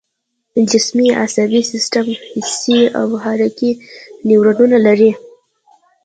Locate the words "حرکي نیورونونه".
3.23-4.77